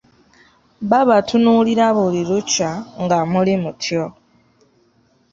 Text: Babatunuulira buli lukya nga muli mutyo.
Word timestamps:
Babatunuulira 0.89 1.85
buli 1.95 2.21
lukya 2.29 2.71
nga 3.03 3.17
muli 3.31 3.53
mutyo. 3.63 4.03